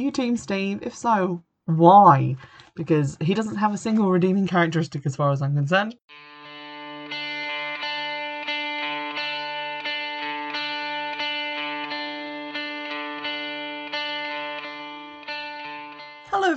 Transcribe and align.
you 0.00 0.10
Team 0.10 0.36
Steve? 0.36 0.80
If 0.82 0.96
so, 0.96 1.44
why? 1.66 2.36
Because 2.74 3.16
he 3.20 3.34
doesn't 3.34 3.56
have 3.56 3.74
a 3.74 3.78
single 3.78 4.10
redeeming 4.10 4.46
characteristic 4.46 5.06
as 5.06 5.16
far 5.16 5.32
as 5.32 5.42
I'm 5.42 5.54
concerned. 5.54 5.96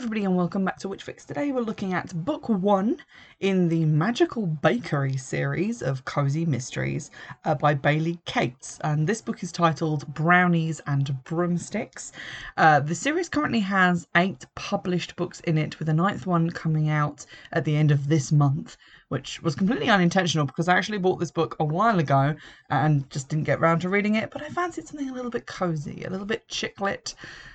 Everybody 0.03 0.25
and 0.25 0.35
welcome 0.35 0.65
back 0.65 0.77
to 0.77 0.89
Witch 0.89 1.03
Fix. 1.03 1.23
Today 1.23 1.53
we're 1.53 1.61
looking 1.61 1.93
at 1.93 2.13
book 2.25 2.49
one 2.49 2.97
in 3.39 3.69
the 3.69 3.85
Magical 3.85 4.45
Bakery 4.45 5.15
series 5.15 5.81
of 5.81 6.03
Cozy 6.03 6.45
Mysteries 6.45 7.09
uh, 7.45 7.55
by 7.55 7.73
Bailey 7.73 8.19
Cates. 8.25 8.79
And 8.83 9.07
this 9.07 9.21
book 9.21 9.41
is 9.43 9.53
titled 9.53 10.05
Brownies 10.13 10.81
and 10.87 11.23
Broomsticks. 11.23 12.11
Uh, 12.57 12.81
the 12.81 12.93
series 12.93 13.29
currently 13.29 13.61
has 13.61 14.05
eight 14.17 14.45
published 14.55 15.15
books 15.15 15.39
in 15.39 15.57
it 15.57 15.79
with 15.79 15.87
a 15.87 15.93
ninth 15.93 16.27
one 16.27 16.49
coming 16.49 16.89
out 16.89 17.25
at 17.53 17.63
the 17.63 17.77
end 17.77 17.89
of 17.89 18.09
this 18.09 18.29
month 18.29 18.75
which 19.07 19.43
was 19.43 19.53
completely 19.53 19.89
unintentional 19.89 20.43
because 20.45 20.67
I 20.67 20.75
actually 20.75 20.97
bought 20.97 21.19
this 21.19 21.29
book 21.29 21.55
a 21.59 21.63
while 21.63 21.99
ago 21.99 22.35
and 22.71 23.07
just 23.11 23.29
didn't 23.29 23.43
get 23.43 23.59
around 23.59 23.81
to 23.81 23.89
reading 23.89 24.15
it. 24.15 24.31
But 24.31 24.41
I 24.41 24.49
fancied 24.49 24.87
something 24.87 25.07
a 25.07 25.13
little 25.13 25.29
bit 25.29 25.45
cozy, 25.45 26.03
a 26.03 26.09
little 26.09 26.25
bit 26.25 26.47
chick 26.47 26.81
lit, 26.81 27.13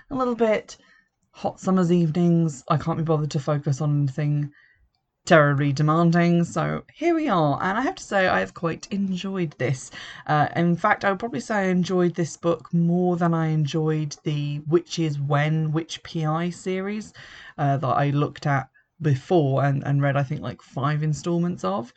a 0.09 0.15
little 0.15 0.37
bit 0.37 0.77
hot 1.39 1.61
summer's 1.61 1.93
evenings. 1.93 2.65
I 2.67 2.77
can't 2.77 2.99
be 2.99 3.05
bothered 3.05 3.31
to 3.31 3.39
focus 3.39 3.81
on 3.81 3.97
anything 3.97 4.51
terribly 5.25 5.73
demanding. 5.73 6.43
So 6.43 6.83
here 6.93 7.15
we 7.15 7.29
are, 7.29 7.63
and 7.63 7.79
I 7.79 7.83
have 7.83 7.95
to 7.95 8.03
say 8.03 8.27
I 8.27 8.41
have 8.41 8.55
quite 8.55 8.89
enjoyed 8.91 9.55
this. 9.57 9.93
Uh, 10.27 10.49
in 10.57 10.75
fact, 10.75 11.05
I 11.05 11.11
would 11.11 11.21
probably 11.21 11.39
say 11.39 11.55
I 11.55 11.65
enjoyed 11.67 12.17
this 12.17 12.37
book 12.37 12.75
more 12.75 13.17
than 13.17 13.35
I 13.35 13.49
enjoyed 13.49 14.17
the 14.25 14.63
Witches 14.67 15.21
When 15.21 15.71
Which 15.71 16.03
PI 16.03 16.51
series 16.51 17.15
uh, 17.57 17.77
that 17.77 17.87
I 17.87 18.11
looked 18.11 18.49
at 18.49 18.69
before 19.01 19.63
and, 19.63 19.87
and 19.87 20.03
read, 20.03 20.17
I 20.17 20.25
think, 20.25 20.41
like 20.41 20.61
five 20.61 21.05
installments 21.05 21.63
of. 21.63 21.95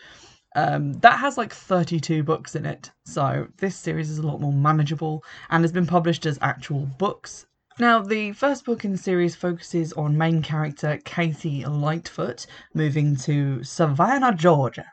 Um, 0.55 0.93
that 0.99 1.17
has 1.17 1.39
like 1.39 1.51
32 1.51 2.21
books 2.21 2.55
in 2.55 2.67
it, 2.67 2.91
so 3.05 3.47
this 3.57 3.75
series 3.75 4.11
is 4.11 4.19
a 4.19 4.27
lot 4.27 4.39
more 4.39 4.53
manageable 4.53 5.23
and 5.49 5.63
has 5.63 5.71
been 5.71 5.87
published 5.87 6.27
as 6.27 6.37
actual 6.41 6.85
books 6.99 7.47
now, 7.81 7.99
the 7.99 8.31
first 8.33 8.63
book 8.63 8.85
in 8.85 8.91
the 8.91 8.97
series 8.99 9.35
focuses 9.35 9.91
on 9.93 10.15
main 10.15 10.43
character 10.43 10.99
Katie 11.03 11.65
Lightfoot 11.65 12.45
moving 12.75 13.15
to 13.15 13.63
Savannah, 13.63 14.35
Georgia. 14.35 14.85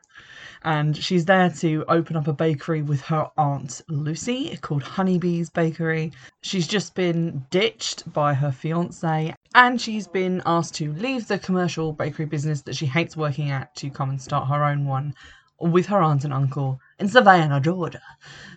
And 0.62 0.97
she's 0.97 1.27
there 1.27 1.50
to 1.50 1.84
open 1.86 2.16
up 2.16 2.28
a 2.28 2.33
bakery 2.33 2.81
with 2.81 3.03
her 3.03 3.28
aunt 3.36 3.83
Lucy 3.91 4.56
called 4.62 4.83
Honeybee's 4.83 5.50
Bakery. 5.50 6.12
She's 6.41 6.66
just 6.66 6.94
been 6.94 7.44
ditched 7.50 8.11
by 8.11 8.33
her 8.33 8.50
fiance 8.50 9.34
and 9.55 9.78
she's 9.78 10.09
been 10.09 10.41
asked 10.47 10.75
to 10.77 10.94
leave 10.94 11.28
the 11.28 11.39
commercial 11.39 11.92
bakery 11.92 12.25
business 12.25 12.62
that 12.62 12.75
she 12.75 12.86
hates 12.86 13.19
working 13.19 13.50
at 13.50 13.77
to 13.77 13.91
come 13.91 14.09
and 14.09 14.20
start 14.20 14.48
her 14.48 14.64
own 14.64 14.86
one 14.86 15.14
with 15.61 15.87
her 15.87 16.01
aunt 16.01 16.25
and 16.25 16.33
uncle 16.33 16.81
in 16.98 17.09
Savannah, 17.09 17.61
Georgia. 17.61 18.03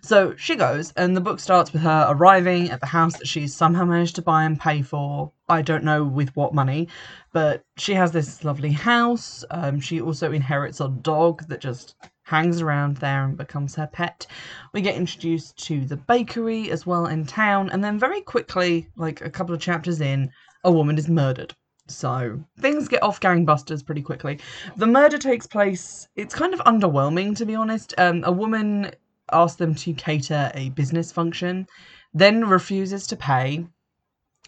So 0.02 0.36
she 0.36 0.56
goes, 0.56 0.92
and 0.94 1.16
the 1.16 1.22
book 1.22 1.40
starts 1.40 1.74
with 1.74 1.82
her 1.82 2.08
arriving 2.10 2.70
at 2.70 2.80
the 2.80 2.88
house 2.88 3.18
that 3.18 3.28
she's 3.28 3.54
somehow 3.54 3.86
managed 3.86 4.16
to 4.16 4.22
buy 4.22 4.44
and 4.44 4.60
pay 4.60 4.82
for. 4.82 5.32
I 5.50 5.62
don't 5.62 5.84
know 5.84 6.04
with 6.04 6.36
what 6.36 6.54
money, 6.54 6.88
but 7.34 7.64
she 7.78 7.94
has 7.94 8.12
this 8.12 8.44
lovely 8.44 8.72
house. 8.72 9.44
Um, 9.52 9.80
she 9.80 10.02
also 10.02 10.32
inherits 10.32 10.80
a 10.80 10.90
dog 10.90 11.48
that 11.48 11.62
just 11.62 11.96
hangs 12.24 12.62
around 12.62 12.98
there 12.98 13.26
and 13.26 13.38
becomes 13.38 13.76
her 13.76 13.88
pet. 13.88 14.26
We 14.74 14.82
get 14.82 14.96
introduced 14.96 15.58
to 15.66 15.86
the 15.86 15.98
bakery 15.98 16.72
as 16.72 16.86
well 16.86 17.08
in 17.08 17.26
town, 17.26 17.70
and 17.70 17.84
then 17.84 18.00
very 18.00 18.22
quickly, 18.22 18.90
like 18.96 19.22
a 19.22 19.30
couple 19.30 19.54
of 19.54 19.62
chapters 19.62 20.02
in, 20.02 20.32
a 20.64 20.72
woman 20.72 20.98
is 20.98 21.10
murdered. 21.10 21.54
So 21.96 22.44
things 22.60 22.88
get 22.88 23.04
off 23.04 23.20
gangbusters 23.20 23.86
pretty 23.86 24.02
quickly. 24.02 24.40
The 24.78 24.88
murder 24.88 25.18
takes 25.18 25.48
place, 25.48 26.08
it's 26.16 26.36
kind 26.36 26.54
of 26.54 26.60
underwhelming 26.62 27.36
to 27.38 27.46
be 27.46 27.56
honest. 27.56 27.94
Um, 27.98 28.24
a 28.24 28.32
woman 28.32 28.92
asks 29.32 29.58
them 29.58 29.76
to 29.76 29.94
cater 29.94 30.52
a 30.54 30.70
business 30.70 31.12
function, 31.12 31.68
then 32.14 32.48
refuses 32.48 33.08
to 33.08 33.16
pay, 33.16 33.66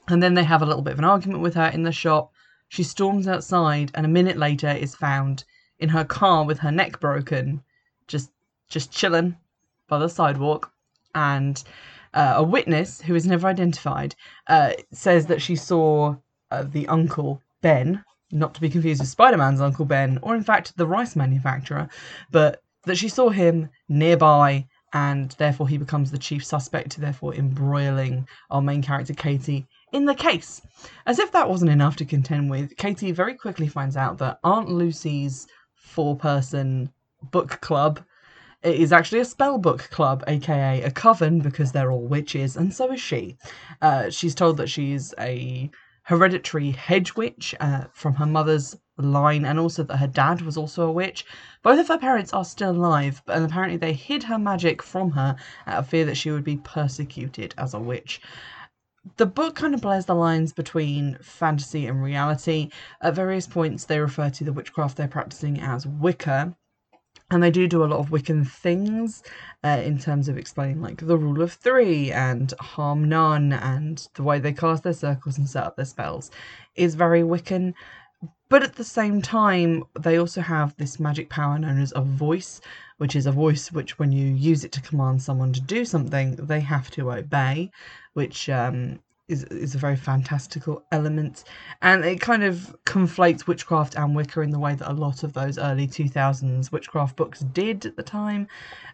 and 0.08 0.22
then 0.22 0.34
they 0.34 0.44
have 0.44 0.62
a 0.62 0.66
little 0.66 0.82
bit 0.82 0.94
of 0.94 1.00
an 1.00 1.06
argument 1.06 1.42
with 1.42 1.56
her 1.56 1.68
in 1.68 1.84
the 1.84 1.92
shop. 1.92 2.32
She 2.70 2.84
storms 2.84 3.28
outside 3.28 3.92
and 3.94 4.06
a 4.06 4.10
minute 4.10 4.38
later 4.38 4.70
is 4.70 4.96
found 4.96 5.46
in 5.80 5.90
her 5.90 6.04
car 6.04 6.46
with 6.46 6.60
her 6.60 6.72
neck 6.72 7.00
broken, 7.00 7.64
just 8.08 8.32
just 8.70 8.92
chilling 8.92 9.38
by 9.88 10.00
the 10.00 10.10
sidewalk. 10.10 10.72
And 11.16 11.64
uh, 12.14 12.34
a 12.38 12.44
witness 12.44 13.02
who 13.02 13.16
is 13.16 13.26
never 13.26 13.48
identified 13.48 14.16
uh, 14.48 14.74
says 14.92 15.28
that 15.28 15.42
she 15.42 15.56
saw 15.56 16.16
uh, 16.54 16.64
the 16.64 16.88
uncle 16.88 17.42
Ben, 17.62 18.04
not 18.32 18.54
to 18.54 18.62
be 18.62 18.70
confused 18.70 19.02
with 19.02 19.10
Spider 19.10 19.38
Man's 19.38 19.62
Uncle 19.62 19.86
Ben, 19.86 20.20
or 20.22 20.36
in 20.36 20.44
fact 20.44 20.78
the 20.78 20.86
rice 20.86 21.16
manufacturer, 21.16 21.90
but 22.32 22.62
that 22.86 22.98
she 22.98 23.10
saw 23.10 23.30
him 23.30 23.70
nearby 23.90 24.68
and 24.94 25.32
therefore 25.40 25.68
he 25.68 25.78
becomes 25.78 26.12
the 26.12 26.18
chief 26.20 26.46
suspect, 26.46 26.98
therefore 26.98 27.34
embroiling 27.34 28.28
our 28.52 28.62
main 28.62 28.84
character 28.84 29.14
Katie 29.14 29.66
in 29.92 30.06
the 30.06 30.14
case. 30.14 30.62
As 31.08 31.18
if 31.18 31.32
that 31.32 31.50
wasn't 31.50 31.72
enough 31.72 31.96
to 31.96 32.06
contend 32.06 32.52
with, 32.52 32.78
Katie 32.78 33.12
very 33.12 33.34
quickly 33.34 33.68
finds 33.68 33.98
out 33.98 34.20
that 34.20 34.40
Aunt 34.44 34.70
Lucy's 34.70 35.48
four 35.74 36.16
person 36.16 36.92
book 37.32 37.60
club 37.62 38.00
is 38.62 38.94
actually 38.94 39.20
a 39.20 39.26
spell 39.26 39.58
book 39.58 39.90
club, 39.90 40.24
aka 40.28 40.84
a 40.84 40.92
coven, 40.92 41.40
because 41.40 41.72
they're 41.72 41.92
all 41.92 42.08
witches, 42.08 42.56
and 42.56 42.74
so 42.74 42.92
is 42.92 43.02
she. 43.02 43.36
Uh, 43.82 44.10
she's 44.10 44.36
told 44.36 44.58
that 44.58 44.70
she's 44.70 45.14
a 45.20 45.70
hereditary 46.04 46.72
hedge 46.72 47.16
witch 47.16 47.56
uh, 47.60 47.86
from 47.94 48.16
her 48.16 48.26
mother's 48.26 48.78
line, 48.98 49.46
and 49.46 49.58
also 49.60 49.84
that 49.84 49.98
her 49.98 50.08
dad 50.08 50.42
was 50.42 50.58
also 50.58 50.88
a 50.88 50.92
witch. 50.92 51.26
Both 51.62 51.80
of 51.80 51.88
her 51.88 51.98
parents 51.98 52.34
are 52.34 52.46
still 52.46 52.72
alive, 52.72 53.22
and 53.28 53.46
apparently 53.46 53.78
they 53.78 53.94
hid 53.94 54.24
her 54.24 54.38
magic 54.38 54.84
from 54.84 55.12
her 55.12 55.36
out 55.66 55.80
of 55.80 55.88
fear 55.88 56.06
that 56.06 56.18
she 56.18 56.32
would 56.32 56.44
be 56.44 56.58
persecuted 56.58 57.56
as 57.58 57.74
a 57.74 57.80
witch. 57.80 58.22
The 59.18 59.26
book 59.26 59.56
kind 59.56 59.74
of 59.74 59.82
blurs 59.82 60.06
the 60.06 60.16
lines 60.16 60.54
between 60.54 61.18
fantasy 61.22 61.88
and 61.88 62.02
reality. 62.02 62.70
At 63.02 63.16
various 63.16 63.48
points, 63.48 63.86
they 63.86 64.00
refer 64.00 64.30
to 64.30 64.44
the 64.44 64.54
witchcraft 64.54 64.96
they're 64.96 65.08
practicing 65.08 65.60
as 65.60 65.86
Wicca, 65.86 66.56
and 67.32 67.42
they 67.42 67.52
do 67.52 67.68
do 67.68 67.84
a 67.84 67.86
lot 67.86 68.00
of 68.00 68.10
Wiccan 68.10 68.48
things 68.48 69.24
uh, 69.64 69.82
in 69.84 69.98
terms 69.98 70.30
of 70.30 70.38
explaining 70.38 70.82
like 70.82 71.06
the 71.06 71.18
rule 71.18 71.42
of 71.42 71.54
three 71.54 72.12
and 72.12 72.54
harm 72.60 73.10
none 73.10 73.54
and 73.54 74.08
the 74.16 74.24
way 74.24 74.40
they 74.40 74.54
cast 74.54 74.84
their 74.84 74.94
circles 74.94 75.38
and 75.38 75.50
set 75.50 75.64
up 75.64 75.76
their 75.76 75.86
spells 75.86 76.32
is 76.76 76.96
very 76.96 77.22
Wiccan. 77.22 77.74
But 78.50 78.62
at 78.62 78.76
the 78.76 78.84
same 78.84 79.22
time, 79.22 79.84
they 80.00 80.18
also 80.18 80.42
have 80.42 80.76
this 80.78 81.00
magic 81.00 81.30
power 81.30 81.58
known 81.58 81.82
as 81.82 81.92
a 81.96 82.02
voice, 82.02 82.62
which 82.98 83.16
is 83.16 83.26
a 83.26 83.32
voice 83.32 83.72
which, 83.72 83.98
when 83.98 84.12
you 84.12 84.28
use 84.28 84.64
it 84.64 84.72
to 84.74 84.82
command 84.82 85.24
someone 85.24 85.54
to 85.54 85.62
do 85.62 85.86
something, 85.86 86.36
they 86.36 86.60
have 86.60 86.92
to 86.92 87.12
obey, 87.12 87.72
which 88.14 88.50
um, 88.50 89.00
is 89.34 89.44
is 89.46 89.76
a 89.76 89.78
very 89.78 89.96
fantastical 89.96 90.84
element, 90.92 91.44
and 91.82 92.06
it 92.06 92.22
kind 92.22 92.44
of 92.44 92.76
conflates 92.86 93.48
witchcraft 93.48 93.96
and 93.96 94.16
Wicca 94.16 94.42
in 94.42 94.52
the 94.52 94.60
way 94.60 94.76
that 94.76 94.90
a 94.90 94.94
lot 94.94 95.24
of 95.24 95.34
those 95.34 95.58
early 95.58 95.88
two 95.88 96.08
thousands 96.08 96.72
witchcraft 96.72 97.16
books 97.16 97.40
did 97.42 97.86
at 97.86 97.98
the 97.98 98.04
time, 98.04 98.48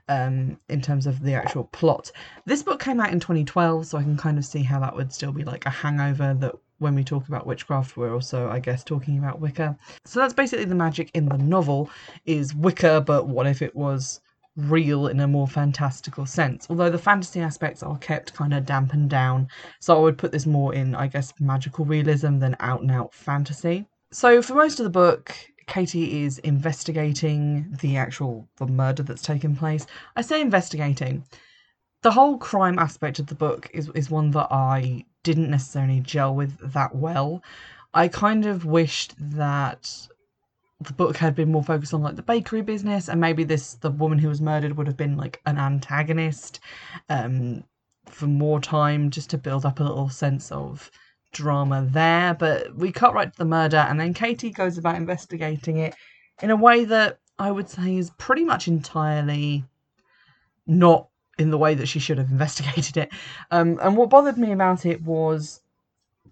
um, 0.08 0.58
in 0.70 0.82
terms 0.82 1.06
of 1.06 1.22
the 1.22 1.34
actual 1.34 1.66
plot. 1.66 2.12
This 2.46 2.64
book 2.64 2.80
came 2.82 3.00
out 3.00 3.12
in 3.12 3.20
2012, 3.20 3.86
so 3.86 3.98
I 3.98 4.04
can 4.04 4.18
kind 4.18 4.38
of 4.38 4.46
see 4.46 4.64
how 4.64 4.80
that 4.80 4.96
would 4.96 5.14
still 5.14 5.32
be 5.32 5.44
like 5.44 5.66
a 5.66 5.70
hangover 5.70 6.34
that 6.36 6.56
when 6.80 6.96
we 6.96 7.04
talk 7.04 7.28
about 7.28 7.46
witchcraft, 7.46 7.98
we're 7.98 8.14
also, 8.14 8.50
I 8.50 8.60
guess, 8.60 8.84
talking 8.84 9.18
about 9.18 9.40
Wicca. 9.40 9.78
So 10.06 10.20
that's 10.20 10.34
basically 10.34 10.66
the 10.66 10.76
magic 10.76 11.12
in 11.14 11.26
the 11.26 11.38
novel 11.38 11.90
is 12.26 12.56
Wicca, 12.56 13.02
but 13.02 13.28
what 13.28 13.48
if 13.48 13.62
it 13.62 13.76
was 13.76 14.22
real 14.60 15.08
in 15.08 15.20
a 15.20 15.28
more 15.28 15.48
fantastical 15.48 16.26
sense. 16.26 16.68
Although 16.70 16.90
the 16.90 16.98
fantasy 16.98 17.40
aspects 17.40 17.84
are 17.84 17.98
kept 17.98 18.34
kind 18.34 18.54
of 18.54 18.66
dampened 18.66 19.10
down. 19.10 19.48
So 19.80 19.98
I 19.98 20.02
would 20.02 20.18
put 20.18 20.32
this 20.32 20.46
more 20.46 20.74
in, 20.74 20.96
I 20.96 21.08
guess, 21.08 21.34
magical 21.40 21.86
realism 21.86 22.40
than 22.40 22.56
out 22.60 22.82
and 22.82 22.92
out 22.92 23.14
fantasy. 23.14 23.86
So 24.12 24.42
for 24.42 24.56
most 24.56 24.80
of 24.80 24.84
the 24.84 24.90
book, 24.90 25.36
Katie 25.68 26.24
is 26.24 26.40
investigating 26.40 27.78
the 27.82 27.96
actual 27.96 28.48
the 28.58 28.66
murder 28.66 29.04
that's 29.04 29.22
taken 29.22 29.56
place. 29.56 29.86
I 30.16 30.22
say 30.22 30.42
investigating. 30.42 31.24
The 32.02 32.12
whole 32.12 32.38
crime 32.38 32.80
aspect 32.80 33.20
of 33.20 33.28
the 33.28 33.36
book 33.36 33.70
is 33.74 33.90
is 33.90 34.10
one 34.10 34.32
that 34.32 34.48
I 34.52 35.06
didn't 35.24 35.52
necessarily 35.52 36.00
gel 36.00 36.34
with 36.34 36.58
that 36.74 36.96
well. 36.96 37.44
I 37.94 38.08
kind 38.08 38.46
of 38.46 38.66
wished 38.66 39.14
that 39.18 40.09
the 40.82 40.94
book 40.94 41.18
had 41.18 41.36
been 41.36 41.52
more 41.52 41.64
focused 41.64 41.94
on 41.94 42.02
like 42.02 42.16
the 42.16 42.22
bakery 42.22 42.62
business 42.62 43.10
and 43.10 43.20
maybe 43.20 43.44
this 43.44 43.74
the 43.76 43.92
woman 43.92 44.18
who 44.18 44.30
was 44.30 44.42
murdered 44.42 44.78
would 44.78 44.88
have 44.88 44.98
been 44.98 45.18
like 45.18 45.42
an 45.46 45.58
antagonist 45.58 46.60
um 47.10 47.64
for 48.06 48.28
more 48.28 48.60
time 48.60 49.10
just 49.10 49.30
to 49.30 49.38
build 49.38 49.66
up 49.66 49.80
a 49.80 49.84
little 49.84 50.10
sense 50.10 50.52
of 50.52 50.90
drama 51.32 51.88
there. 51.92 52.34
But 52.34 52.76
we 52.76 52.92
cut 52.92 53.14
right 53.14 53.32
to 53.32 53.38
the 53.38 53.46
murder 53.46 53.78
and 53.78 54.00
then 54.00 54.14
katie 54.14 54.52
goes 54.52 54.78
about 54.78 54.96
investigating 54.96 55.78
it 55.78 55.96
in 56.42 56.50
a 56.50 56.56
way 56.56 56.86
that 56.86 57.20
i 57.38 57.52
would 57.52 57.70
say 57.70 57.98
is 57.98 58.12
pretty 58.18 58.44
much 58.44 58.68
entirely 58.68 59.66
not 60.66 61.10
in 61.40 61.50
the 61.50 61.58
way 61.58 61.74
that 61.74 61.88
she 61.88 62.00
should 62.00 62.18
have 62.18 62.30
investigated 62.32 62.98
it. 62.98 63.10
Um, 63.50 63.80
and 63.82 63.98
what 63.98 64.10
bothered 64.10 64.38
me 64.38 64.52
about 64.52 64.86
it 64.86 65.02
was 65.02 65.62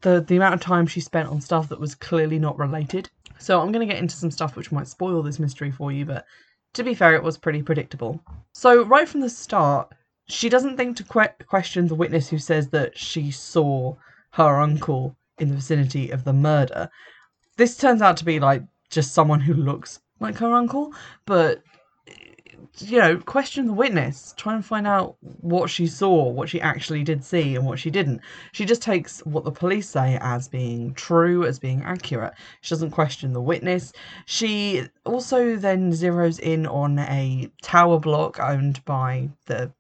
the 0.02 0.22
the 0.22 0.36
amount 0.38 0.56
of 0.56 0.62
time 0.62 0.88
she 0.88 1.02
spent 1.02 1.30
on 1.30 1.42
stuff 1.42 1.70
that 1.70 1.80
was 1.80 1.96
clearly 1.96 2.40
not 2.40 2.58
related. 2.58 3.10
So 3.40 3.62
I'm 3.62 3.72
going 3.72 3.88
to 3.88 3.94
get 3.94 4.02
into 4.02 4.16
some 4.16 4.32
stuff 4.32 4.56
which 4.56 4.72
might 4.72 4.88
spoil 4.88 5.22
this 5.22 5.40
mystery 5.40 5.72
for 5.72 5.92
you, 5.92 6.06
but 6.06 6.26
to 6.74 6.84
be 6.84 6.94
fair, 6.94 7.16
it 7.16 7.24
was 7.24 7.38
pretty 7.38 7.62
predictable. 7.62 8.22
So 8.54 8.84
right 8.84 9.08
from 9.08 9.22
the 9.22 9.30
start, 9.30 9.94
she 10.28 10.50
doesn't 10.50 10.78
think 10.78 10.98
to 10.98 11.04
que- 11.04 11.46
question 11.48 11.88
the 11.88 11.96
witness 11.96 12.30
who 12.30 12.38
says 12.38 12.70
that 12.70 12.98
she 12.98 13.32
saw 13.32 13.96
her 14.32 14.60
uncle 14.60 15.16
in 15.40 15.50
the 15.50 15.56
vicinity 15.56 16.10
of 16.10 16.24
the 16.24 16.34
murder. 16.34 16.90
This 17.58 17.78
turns 17.78 18.02
out 18.02 18.18
to 18.18 18.26
be 18.26 18.40
like 18.40 18.64
just 18.90 19.14
someone 19.14 19.40
who 19.40 19.54
looks 19.54 20.00
like 20.20 20.38
her 20.38 20.54
uncle, 20.54 20.94
but 21.26 21.62
you 22.80 23.00
know, 23.00 23.18
question 23.18 23.68
the 23.68 23.74
witness, 23.74 24.34
try 24.38 24.54
and 24.54 24.66
find 24.66 24.88
out 24.88 25.16
what 25.42 25.70
she 25.70 25.88
saw, 25.88 26.30
what 26.30 26.50
she 26.50 26.62
actually 26.62 27.04
did 27.04 27.24
see, 27.24 27.56
and 27.56 27.66
what 27.66 27.80
she 27.80 27.90
didn't. 27.90 28.22
She 28.52 28.66
just 28.66 28.82
takes 28.82 29.20
what 29.26 29.44
the 29.44 29.52
police 29.52 29.90
say 29.90 30.18
as 30.22 30.48
being 30.48 30.94
true, 30.94 31.46
as 31.46 31.60
being 31.60 31.82
accurate. 31.84 32.34
She 32.62 32.70
doesn't 32.70 32.92
question 32.92 33.34
the 33.34 33.42
witness. 33.42 33.94
She 34.26 34.84
also 35.06 35.56
then 35.56 35.92
zeroes 35.92 36.40
in 36.40 36.68
on 36.68 37.00
a 37.00 37.52
tower 37.62 38.00
block 38.00 38.40
owned 38.40 38.84
by 38.86 39.30
the 39.46 39.72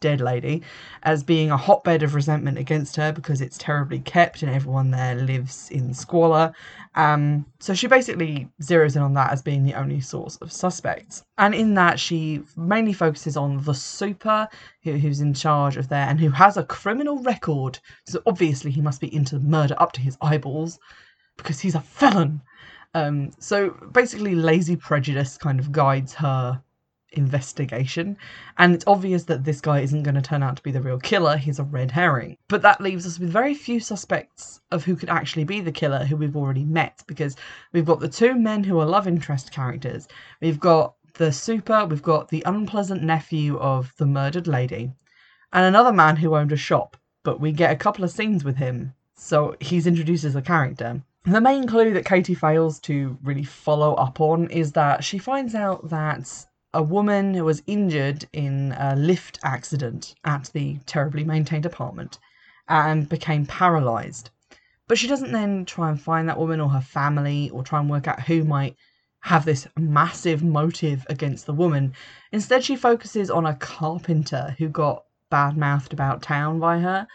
dead 0.00 0.20
lady 0.20 0.62
as 1.02 1.22
being 1.22 1.50
a 1.50 1.56
hotbed 1.56 2.02
of 2.02 2.14
resentment 2.14 2.58
against 2.58 2.96
her 2.96 3.12
because 3.12 3.40
it's 3.40 3.58
terribly 3.58 4.00
kept 4.00 4.42
and 4.42 4.54
everyone 4.54 4.90
there 4.90 5.14
lives 5.14 5.70
in 5.70 5.94
squalor. 5.94 6.52
Um, 6.94 7.46
so 7.58 7.74
she 7.74 7.86
basically 7.86 8.48
zeroes 8.62 8.96
in 8.96 9.02
on 9.02 9.14
that 9.14 9.32
as 9.32 9.42
being 9.42 9.64
the 9.64 9.74
only 9.74 10.00
source 10.00 10.36
of 10.36 10.52
suspects. 10.52 11.24
And 11.38 11.54
in 11.54 11.74
that, 11.74 11.98
she 11.98 12.42
mainly 12.56 12.92
focuses 12.92 13.36
on 13.36 13.62
the 13.62 13.74
super 13.74 14.48
who, 14.82 14.92
who's 14.92 15.20
in 15.20 15.34
charge 15.34 15.76
of 15.76 15.88
there 15.88 16.06
and 16.08 16.20
who 16.20 16.30
has 16.30 16.56
a 16.56 16.64
criminal 16.64 17.22
record. 17.22 17.78
So 18.06 18.22
obviously, 18.26 18.70
he 18.70 18.80
must 18.80 19.00
be 19.00 19.14
into 19.14 19.38
murder 19.40 19.74
up 19.78 19.92
to 19.92 20.00
his 20.00 20.16
eyeballs 20.20 20.78
because 21.36 21.60
he's 21.60 21.74
a 21.74 21.80
felon. 21.80 22.42
Um, 22.94 23.32
so 23.40 23.70
basically, 23.70 24.34
lazy 24.34 24.76
prejudice 24.76 25.36
kind 25.36 25.58
of 25.58 25.72
guides 25.72 26.14
her 26.14 26.62
investigation. 27.16 28.16
And 28.58 28.74
it's 28.74 28.84
obvious 28.86 29.24
that 29.24 29.44
this 29.44 29.60
guy 29.60 29.80
isn't 29.80 30.02
going 30.02 30.14
to 30.14 30.22
turn 30.22 30.42
out 30.42 30.56
to 30.56 30.62
be 30.62 30.70
the 30.70 30.80
real 30.80 30.98
killer, 30.98 31.36
he's 31.36 31.58
a 31.58 31.64
red 31.64 31.90
herring. 31.90 32.36
But 32.48 32.62
that 32.62 32.80
leaves 32.80 33.06
us 33.06 33.18
with 33.18 33.30
very 33.30 33.54
few 33.54 33.80
suspects 33.80 34.60
of 34.70 34.84
who 34.84 34.96
could 34.96 35.08
actually 35.08 35.44
be 35.44 35.60
the 35.60 35.72
killer 35.72 36.04
who 36.04 36.16
we've 36.16 36.36
already 36.36 36.64
met 36.64 37.02
because 37.06 37.36
we've 37.72 37.84
got 37.84 38.00
the 38.00 38.08
two 38.08 38.34
men 38.34 38.64
who 38.64 38.78
are 38.78 38.86
love 38.86 39.08
interest 39.08 39.52
characters, 39.52 40.08
we've 40.40 40.60
got 40.60 40.94
the 41.14 41.32
super, 41.32 41.86
we've 41.86 42.02
got 42.02 42.28
the 42.28 42.42
unpleasant 42.44 43.02
nephew 43.02 43.56
of 43.58 43.94
the 43.98 44.06
murdered 44.06 44.46
lady, 44.46 44.92
and 45.52 45.64
another 45.64 45.92
man 45.92 46.16
who 46.16 46.34
owned 46.34 46.52
a 46.52 46.56
shop. 46.56 46.96
But 47.22 47.40
we 47.40 47.52
get 47.52 47.72
a 47.72 47.76
couple 47.76 48.04
of 48.04 48.10
scenes 48.10 48.44
with 48.44 48.56
him, 48.56 48.94
so 49.14 49.56
he's 49.60 49.86
introduced 49.86 50.24
as 50.24 50.36
a 50.36 50.42
character. 50.42 51.02
The 51.24 51.40
main 51.40 51.66
clue 51.66 51.94
that 51.94 52.04
Katie 52.04 52.34
fails 52.34 52.78
to 52.80 53.16
really 53.22 53.44
follow 53.44 53.94
up 53.94 54.20
on 54.20 54.50
is 54.50 54.72
that 54.72 55.02
she 55.04 55.16
finds 55.16 55.54
out 55.54 55.88
that 55.88 56.46
a 56.74 56.82
woman 56.82 57.32
who 57.32 57.44
was 57.44 57.62
injured 57.66 58.26
in 58.32 58.74
a 58.78 58.96
lift 58.96 59.38
accident 59.44 60.14
at 60.24 60.50
the 60.52 60.76
terribly 60.86 61.24
maintained 61.24 61.64
apartment 61.64 62.18
and 62.68 63.08
became 63.08 63.46
paralyzed. 63.46 64.30
But 64.88 64.98
she 64.98 65.06
doesn't 65.06 65.32
then 65.32 65.64
try 65.64 65.88
and 65.88 66.00
find 66.00 66.28
that 66.28 66.38
woman 66.38 66.60
or 66.60 66.68
her 66.68 66.80
family 66.80 67.48
or 67.50 67.62
try 67.62 67.78
and 67.78 67.88
work 67.88 68.08
out 68.08 68.20
who 68.20 68.44
might 68.44 68.76
have 69.20 69.44
this 69.44 69.66
massive 69.78 70.42
motive 70.42 71.06
against 71.08 71.46
the 71.46 71.54
woman. 71.54 71.94
Instead, 72.32 72.62
she 72.62 72.76
focuses 72.76 73.30
on 73.30 73.46
a 73.46 73.54
carpenter 73.54 74.54
who 74.58 74.68
got 74.68 75.04
bad 75.30 75.56
mouthed 75.56 75.92
about 75.92 76.22
town 76.22 76.58
by 76.58 76.80
her. 76.80 77.06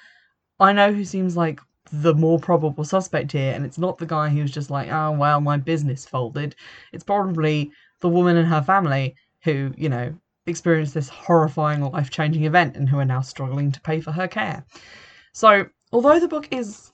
I 0.59 0.73
know 0.73 0.91
who 0.91 1.05
seems 1.05 1.37
like 1.37 1.59
the 1.91 2.15
more 2.15 2.39
probable 2.39 2.83
suspect 2.83 3.33
here, 3.33 3.53
and 3.53 3.65
it's 3.65 3.77
not 3.77 3.97
the 3.97 4.05
guy 4.05 4.29
who's 4.29 4.51
just 4.51 4.69
like, 4.69 4.89
oh, 4.89 5.11
well, 5.11 5.41
my 5.41 5.57
business 5.57 6.05
folded. 6.05 6.55
It's 6.93 7.03
probably 7.03 7.71
the 7.99 8.09
woman 8.09 8.37
and 8.37 8.47
her 8.47 8.61
family 8.61 9.15
who, 9.43 9.73
you 9.77 9.89
know, 9.89 10.13
experienced 10.45 10.93
this 10.93 11.09
horrifying 11.09 11.81
life 11.81 12.09
changing 12.09 12.45
event 12.45 12.75
and 12.75 12.89
who 12.89 12.99
are 12.99 13.05
now 13.05 13.21
struggling 13.21 13.71
to 13.71 13.81
pay 13.81 14.01
for 14.01 14.11
her 14.11 14.27
care. 14.27 14.65
So, 15.33 15.67
although 15.91 16.19
the 16.19 16.27
book 16.27 16.47
is, 16.51 16.91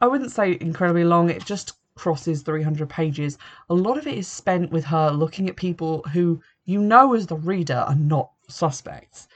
I 0.00 0.06
wouldn't 0.06 0.32
say 0.32 0.58
incredibly 0.60 1.04
long, 1.04 1.30
it 1.30 1.44
just 1.44 1.74
crosses 1.98 2.42
300 2.42 2.88
pages, 2.88 3.38
a 3.68 3.74
lot 3.74 3.98
of 3.98 4.06
it 4.06 4.16
is 4.16 4.28
spent 4.28 4.70
with 4.70 4.84
her 4.84 5.10
looking 5.10 5.48
at 5.48 5.56
people 5.56 6.02
who 6.12 6.40
you 6.64 6.80
know 6.80 7.14
as 7.14 7.26
the 7.26 7.36
reader 7.36 7.84
are 7.86 7.96
not 7.96 8.30
suspects 8.48 9.26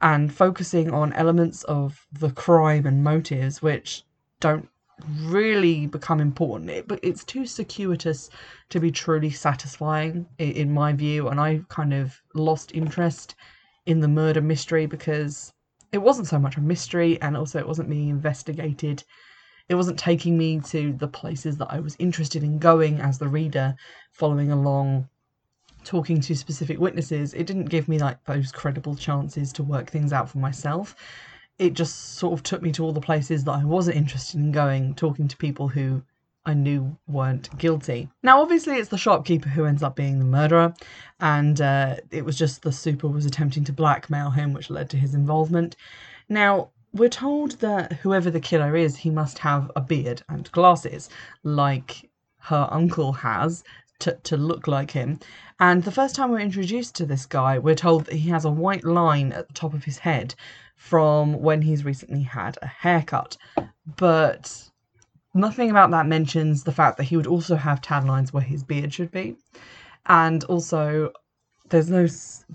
and 0.00 0.32
focusing 0.32 0.92
on 0.92 1.12
elements 1.14 1.64
of 1.64 2.06
the 2.12 2.30
crime 2.30 2.86
and 2.86 3.02
motives 3.02 3.60
which 3.60 4.04
don't 4.40 4.68
really 5.04 5.86
become 5.86 6.20
important. 6.20 6.70
It, 6.70 6.88
but 6.88 7.00
it's 7.02 7.24
too 7.24 7.46
circuitous 7.46 8.30
to 8.70 8.80
be 8.80 8.90
truly 8.90 9.30
satisfying, 9.30 10.26
in, 10.38 10.52
in 10.52 10.72
my 10.72 10.92
view. 10.92 11.28
And 11.28 11.40
I 11.40 11.62
kind 11.68 11.92
of 11.94 12.20
lost 12.34 12.72
interest 12.74 13.34
in 13.86 14.00
the 14.00 14.08
murder 14.08 14.40
mystery 14.40 14.86
because 14.86 15.52
it 15.92 15.98
wasn't 15.98 16.26
so 16.26 16.38
much 16.38 16.56
a 16.56 16.60
mystery, 16.60 17.20
and 17.22 17.36
also 17.36 17.58
it 17.58 17.68
wasn't 17.68 17.90
being 17.90 18.08
investigated. 18.08 19.04
It 19.68 19.74
wasn't 19.74 19.98
taking 19.98 20.36
me 20.36 20.60
to 20.60 20.92
the 20.92 21.08
places 21.08 21.56
that 21.58 21.70
I 21.70 21.80
was 21.80 21.96
interested 21.98 22.42
in 22.42 22.58
going 22.58 23.00
as 23.00 23.18
the 23.18 23.28
reader, 23.28 23.74
following 24.12 24.50
along, 24.50 25.08
talking 25.84 26.20
to 26.20 26.34
specific 26.34 26.78
witnesses. 26.78 27.34
It 27.34 27.46
didn't 27.46 27.66
give 27.66 27.88
me 27.88 27.98
like 27.98 28.22
those 28.24 28.52
credible 28.52 28.96
chances 28.96 29.52
to 29.54 29.62
work 29.62 29.90
things 29.90 30.12
out 30.12 30.28
for 30.28 30.38
myself 30.38 30.96
it 31.58 31.72
just 31.72 32.14
sort 32.14 32.34
of 32.34 32.42
took 32.42 32.62
me 32.62 32.72
to 32.72 32.84
all 32.84 32.92
the 32.92 33.00
places 33.00 33.44
that 33.44 33.52
I 33.52 33.64
wasn't 33.64 33.96
interested 33.96 34.38
in 34.38 34.52
going, 34.52 34.94
talking 34.94 35.28
to 35.28 35.36
people 35.36 35.68
who 35.68 36.02
I 36.44 36.54
knew 36.54 36.96
weren't 37.08 37.56
guilty. 37.58 38.08
Now, 38.22 38.40
obviously, 38.40 38.76
it's 38.76 38.90
the 38.90 38.98
shopkeeper 38.98 39.48
who 39.48 39.64
ends 39.64 39.82
up 39.82 39.96
being 39.96 40.18
the 40.18 40.24
murderer, 40.24 40.74
and 41.18 41.60
uh, 41.60 41.96
it 42.10 42.24
was 42.24 42.38
just 42.38 42.62
the 42.62 42.72
super 42.72 43.08
was 43.08 43.26
attempting 43.26 43.64
to 43.64 43.72
blackmail 43.72 44.30
him, 44.30 44.52
which 44.52 44.70
led 44.70 44.88
to 44.90 44.96
his 44.96 45.14
involvement. 45.14 45.76
Now, 46.28 46.70
we're 46.92 47.08
told 47.08 47.52
that 47.60 47.94
whoever 47.94 48.30
the 48.30 48.40
killer 48.40 48.76
is, 48.76 48.96
he 48.96 49.10
must 49.10 49.38
have 49.38 49.70
a 49.74 49.80
beard 49.80 50.22
and 50.28 50.50
glasses, 50.52 51.10
like 51.42 52.08
her 52.38 52.68
uncle 52.70 53.12
has, 53.12 53.64
to, 53.98 54.12
to 54.22 54.36
look 54.36 54.68
like 54.68 54.90
him. 54.90 55.18
And 55.58 55.82
the 55.82 55.90
first 55.90 56.14
time 56.14 56.30
we're 56.30 56.40
introduced 56.40 56.94
to 56.96 57.06
this 57.06 57.26
guy, 57.26 57.58
we're 57.58 57.74
told 57.74 58.04
that 58.06 58.14
he 58.14 58.28
has 58.30 58.44
a 58.44 58.50
white 58.50 58.84
line 58.84 59.32
at 59.32 59.48
the 59.48 59.54
top 59.54 59.74
of 59.74 59.84
his 59.84 59.98
head 59.98 60.34
from 60.76 61.40
when 61.40 61.62
he's 61.62 61.84
recently 61.84 62.22
had 62.22 62.58
a 62.62 62.66
haircut. 62.66 63.36
But 63.96 64.70
nothing 65.34 65.70
about 65.70 65.90
that 65.90 66.06
mentions 66.06 66.64
the 66.64 66.72
fact 66.72 66.96
that 66.98 67.04
he 67.04 67.16
would 67.16 67.26
also 67.26 67.56
have 67.56 67.80
tan 67.80 68.06
lines 68.06 68.32
where 68.32 68.42
his 68.42 68.62
beard 68.62 68.92
should 68.94 69.10
be. 69.10 69.36
And 70.06 70.44
also, 70.44 71.12
there's 71.68 71.90
no 71.90 72.06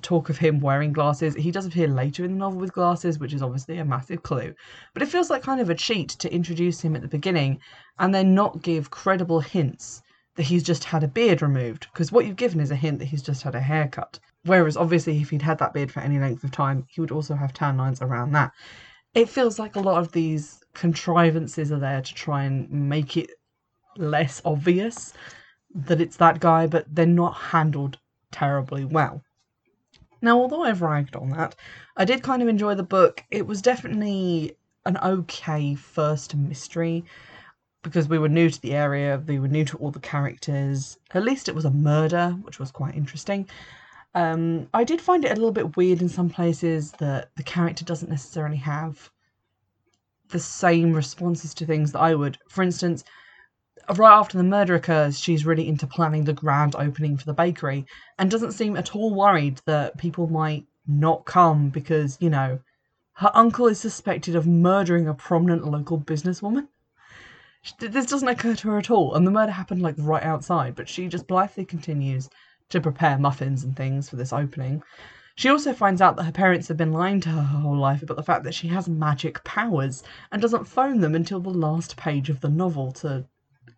talk 0.01 0.30
of 0.30 0.38
him 0.38 0.62
wearing 0.62 0.94
glasses. 0.94 1.36
He 1.36 1.51
does 1.51 1.66
appear 1.66 1.88
later 1.88 2.24
in 2.24 2.32
the 2.32 2.38
novel 2.38 2.60
with 2.60 2.74
glasses, 2.74 3.20
which 3.20 3.34
is 3.34 3.42
obviously 3.42 3.78
a 3.78 3.86
massive 3.86 4.24
clue. 4.24 4.54
But 4.94 5.04
it 5.04 5.10
feels 5.10 5.30
like 5.30 5.44
kind 5.44 5.60
of 5.60 5.70
a 5.70 5.75
cheat 5.75 6.10
to 6.10 6.34
introduce 6.34 6.80
him 6.82 6.96
at 6.96 7.01
the 7.01 7.08
beginning 7.08 7.60
and 8.00 8.16
then 8.16 8.34
not 8.34 8.62
give 8.62 8.92
credible 8.92 9.42
hints 9.42 10.01
that 10.36 10.44
he's 10.44 10.64
just 10.64 10.84
had 10.86 11.04
a 11.04 11.08
beard 11.08 11.42
removed. 11.42 11.88
Because 11.92 12.12
what 12.12 12.26
you've 12.26 12.36
given 12.36 12.60
is 12.60 12.72
a 12.72 12.76
hint 12.76 13.00
that 13.00 13.06
he's 13.06 13.22
just 13.22 13.44
had 13.44 13.56
a 13.56 13.60
haircut. 13.60 14.20
Whereas 14.46 14.78
obviously, 14.78 15.20
if 15.22 15.30
he'd 15.30 15.42
had 15.42 15.60
that 15.60 15.74
beard 15.74 15.92
for 15.92 16.00
any 16.00 16.20
length 16.20 16.44
of 16.44 16.52
time, 16.52 16.86
he 16.90 17.02
would 17.02 17.12
also 17.12 17.36
have 17.36 17.54
tan 17.54 17.78
lines 17.78 18.02
around 18.02 18.32
that. 18.32 18.52
It 19.14 19.30
feels 19.30 19.60
like 19.60 19.76
a 19.76 19.82
lot 19.82 20.00
of 20.00 20.12
these 20.12 20.64
contrivances 20.74 21.72
are 21.72 21.80
there 21.80 22.02
to 22.02 22.14
try 22.14 22.44
and 22.44 22.70
make 22.72 23.18
it 23.18 23.32
less 23.98 24.42
obvious 24.46 25.14
that 25.76 26.02
it's 26.02 26.18
that 26.18 26.40
guy, 26.40 26.68
but 26.68 26.86
they're 26.94 27.06
not 27.06 27.34
handled 27.34 27.98
terribly 28.32 28.86
well. 28.86 29.22
Now, 30.22 30.40
although 30.40 30.64
I've 30.64 30.82
ragged 30.82 31.16
on 31.16 31.30
that, 31.30 31.56
I 31.98 32.06
did 32.06 32.24
kind 32.24 32.42
of 32.42 32.48
enjoy 32.48 32.76
the 32.76 32.84
book. 32.84 33.24
It 33.32 33.48
was 33.48 33.62
definitely 33.62 34.56
an 34.86 34.98
okay 34.98 35.76
first 35.76 36.36
mystery 36.36 37.04
because 37.84 38.08
we 38.08 38.20
were 38.20 38.30
new 38.30 38.50
to 38.50 38.62
the 38.62 38.74
area, 38.74 39.22
we 39.26 39.40
were 39.40 39.48
new 39.48 39.66
to 39.66 39.78
all 39.78 39.92
the 39.92 40.00
characters. 40.00 40.98
At 41.14 41.24
least 41.24 41.50
it 41.50 41.56
was 41.56 41.66
a 41.66 41.72
murder, 41.72 42.32
which 42.42 42.60
was 42.60 42.72
quite 42.72 42.96
interesting. 42.96 43.48
Um, 44.14 44.68
I 44.74 44.84
did 44.84 45.02
find 45.02 45.24
it 45.24 45.32
a 45.32 45.36
little 45.36 45.52
bit 45.52 45.78
weird 45.78 46.02
in 46.02 46.10
some 46.10 46.30
places 46.30 46.92
that 46.94 47.30
the 47.36 47.44
character 47.44 47.86
doesn't 47.86 48.10
necessarily 48.10 48.58
have 48.58 49.10
the 50.30 50.40
same 50.40 50.94
responses 50.94 51.54
to 51.56 51.66
things 51.66 51.92
that 51.92 52.00
I 52.00 52.16
would. 52.16 52.38
For 52.48 52.62
instance, 52.62 53.04
right 53.96 54.18
after 54.18 54.38
the 54.38 54.44
murder 54.44 54.76
occurs, 54.76 55.20
she's 55.20 55.46
really 55.46 55.68
into 55.68 55.88
planning 55.88 56.26
the 56.26 56.34
grand 56.34 56.76
opening 56.76 57.18
for 57.18 57.26
the 57.26 57.34
bakery 57.34 57.86
and 58.18 58.30
doesn't 58.30 58.54
seem 58.54 58.78
at 58.78 58.96
all 58.96 59.14
worried 59.14 59.62
that 59.66 59.98
people 59.98 60.28
might 60.28 60.66
not 60.88 61.26
come 61.26 61.70
because, 61.70 62.18
you 62.20 62.30
know, 62.30 62.60
her 63.14 63.32
uncle 63.34 63.68
is 63.68 63.80
suspected 63.80 64.36
of 64.36 64.48
murdering 64.48 65.08
a 65.08 65.14
prominent 65.14 65.66
local 65.66 66.00
businesswoman. 66.00 66.68
This 67.80 68.08
doesn't 68.08 68.27
occur 68.27 68.56
to 68.56 68.70
her 68.70 68.77
at 68.80 68.89
all, 68.89 69.13
and 69.13 69.25
the 69.25 69.32
murder 69.32 69.51
happened 69.51 69.82
like 69.82 69.96
right 69.98 70.24
outside, 70.24 70.75
but 70.75 70.89
she 70.89 71.08
just 71.08 71.27
blithely 71.27 71.65
continues 71.65 72.30
to 72.70 72.82
prepare 72.82 73.20
muffins 73.20 73.63
and 73.63 73.75
things 73.75 74.10
for 74.10 74.15
this 74.15 74.34
opening. 74.34 74.82
She 75.36 75.50
also 75.50 75.74
finds 75.74 76.01
out 76.01 76.15
that 76.15 76.24
her 76.24 76.32
parents 76.32 76.68
have 76.68 76.77
been 76.77 76.91
lying 76.94 77.22
to 77.22 77.30
her 77.30 77.41
her 77.41 77.60
whole 77.60 77.77
life 77.77 78.01
about 78.01 78.18
the 78.18 78.24
fact 78.24 78.44
that 78.44 78.53
she 78.53 78.68
has 78.70 78.89
magic 78.89 79.44
powers 79.44 80.03
and 80.32 80.41
doesn't 80.41 80.68
phone 80.68 81.01
them 81.01 81.15
until 81.15 81.39
the 81.39 81.50
last 81.50 81.98
page 81.98 82.30
of 82.30 82.41
the 82.41 82.50
novel 82.50 82.91
to 82.94 83.25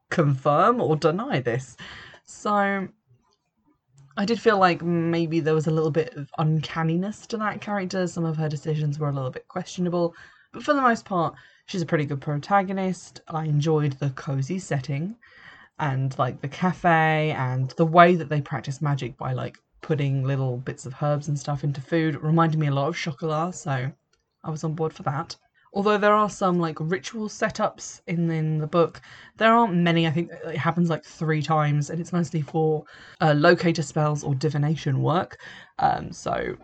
confirm 0.09 0.79
or 0.81 0.95
deny 0.95 1.39
this. 1.41 1.75
So 2.25 2.87
I 4.15 4.25
did 4.25 4.39
feel 4.39 4.57
like 4.57 4.81
maybe 4.81 5.39
there 5.39 5.55
was 5.55 5.67
a 5.67 5.71
little 5.71 5.91
bit 5.91 6.15
of 6.15 6.29
uncanniness 6.37 7.27
to 7.27 7.37
that 7.37 7.61
character. 7.61 8.07
Some 8.07 8.25
of 8.25 8.37
her 8.37 8.49
decisions 8.49 8.97
were 8.97 9.09
a 9.09 9.13
little 9.13 9.31
bit 9.31 9.47
questionable, 9.47 10.15
but 10.53 10.63
for 10.63 10.73
the 10.73 10.81
most 10.81 11.05
part, 11.05 11.35
she's 11.65 11.81
a 11.81 11.85
pretty 11.85 12.05
good 12.05 12.21
protagonist. 12.21 13.21
I 13.27 13.45
enjoyed 13.45 13.93
the 13.93 14.09
cozy 14.11 14.59
setting 14.59 15.15
and 15.79 16.17
like 16.19 16.41
the 16.41 16.47
cafe 16.47 17.31
and 17.31 17.69
the 17.71 17.85
way 17.85 18.15
that 18.15 18.29
they 18.29 18.41
practice 18.41 18.81
magic 18.81 19.17
by 19.17 19.33
like 19.33 19.57
putting 19.81 20.23
little 20.23 20.57
bits 20.57 20.85
of 20.85 20.95
herbs 21.01 21.27
and 21.27 21.37
stuff 21.37 21.63
into 21.63 21.81
food. 21.81 22.15
It 22.15 22.23
reminded 22.23 22.59
me 22.59 22.67
a 22.67 22.73
lot 22.73 22.87
of 22.87 22.97
chocolat, 22.97 23.55
so 23.55 23.91
I 24.43 24.49
was 24.49 24.63
on 24.63 24.73
board 24.73 24.93
for 24.93 25.03
that. 25.03 25.35
Although 25.75 25.97
there 25.97 26.13
are 26.13 26.29
some 26.29 26.59
like 26.59 26.77
ritual 26.79 27.27
setups 27.27 28.01
in, 28.05 28.29
in 28.29 28.59
the 28.59 28.67
book, 28.67 29.01
there 29.37 29.53
aren't 29.53 29.73
many. 29.73 30.05
I 30.05 30.11
think 30.11 30.31
it 30.45 30.57
happens 30.57 30.89
like 30.89 31.03
three 31.03 31.41
times, 31.41 31.89
and 31.89 31.99
it's 31.99 32.13
mostly 32.13 32.41
for 32.41 32.85
uh, 33.21 33.33
locator 33.35 33.81
spells 33.81 34.23
or 34.23 34.35
divination 34.35 35.01
work. 35.01 35.39
Um, 35.79 36.11
so 36.11 36.55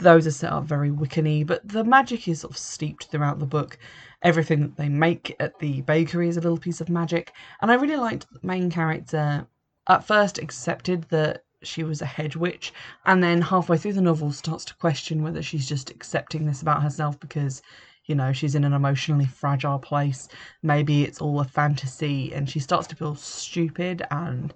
those 0.00 0.26
are 0.26 0.32
set 0.32 0.52
up 0.52 0.64
very 0.64 0.90
Wiccany, 0.90 1.46
but 1.46 1.66
the 1.66 1.84
magic 1.84 2.26
is 2.26 2.40
sort 2.40 2.52
of 2.52 2.58
steeped 2.58 3.04
throughout 3.04 3.38
the 3.38 3.46
book. 3.46 3.78
Everything 4.22 4.60
that 4.60 4.76
they 4.76 4.88
make 4.88 5.34
at 5.40 5.58
the 5.58 5.82
bakery 5.82 6.28
is 6.28 6.36
a 6.36 6.40
little 6.40 6.58
piece 6.58 6.80
of 6.80 6.88
magic, 6.88 7.32
and 7.60 7.70
I 7.70 7.74
really 7.74 7.96
liked 7.96 8.26
the 8.32 8.46
main 8.46 8.70
character. 8.70 9.46
At 9.88 10.04
first, 10.04 10.38
accepted 10.38 11.04
that 11.10 11.44
she 11.62 11.84
was 11.84 12.02
a 12.02 12.06
hedge 12.06 12.36
witch, 12.36 12.72
and 13.06 13.22
then 13.22 13.42
halfway 13.42 13.76
through 13.76 13.92
the 13.92 14.00
novel 14.00 14.32
starts 14.32 14.64
to 14.66 14.74
question 14.74 15.22
whether 15.22 15.42
she's 15.42 15.68
just 15.68 15.90
accepting 15.90 16.46
this 16.46 16.62
about 16.62 16.82
herself 16.82 17.20
because 17.20 17.62
you 18.06 18.14
know 18.14 18.32
she's 18.32 18.54
in 18.54 18.64
an 18.64 18.72
emotionally 18.72 19.26
fragile 19.26 19.78
place 19.78 20.26
maybe 20.62 21.04
it's 21.04 21.20
all 21.20 21.38
a 21.38 21.44
fantasy 21.44 22.32
and 22.32 22.48
she 22.48 22.58
starts 22.58 22.86
to 22.88 22.96
feel 22.96 23.14
stupid 23.14 24.02
and 24.10 24.54